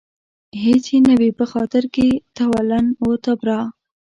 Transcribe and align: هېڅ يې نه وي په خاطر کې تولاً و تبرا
هېڅ 0.63 0.83
يې 0.93 0.99
نه 1.07 1.13
وي 1.19 1.29
په 1.39 1.45
خاطر 1.51 1.83
کې 1.95 2.07
تولاً 2.37 2.81
و 3.03 3.05
تبرا 3.23 3.59